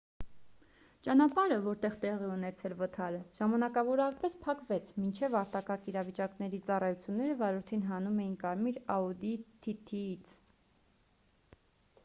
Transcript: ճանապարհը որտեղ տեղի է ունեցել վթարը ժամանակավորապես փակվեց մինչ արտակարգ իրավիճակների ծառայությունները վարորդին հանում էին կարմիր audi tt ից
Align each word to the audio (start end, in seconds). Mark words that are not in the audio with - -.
ճանապարհը 1.07 1.57
որտեղ 1.65 1.97
տեղի 2.05 2.25
է 2.27 2.29
ունեցել 2.35 2.73
վթարը 2.79 3.17
ժամանակավորապես 3.39 4.37
փակվեց 4.45 4.89
մինչ 5.03 5.13
արտակարգ 5.41 5.85
իրավիճակների 5.91 6.61
ծառայությունները 6.69 7.35
վարորդին 7.43 7.85
հանում 7.91 8.17
էին 8.23 8.33
կարմիր 8.45 8.81
audi 8.95 9.35
tt 9.67 10.01
ից 10.07 10.33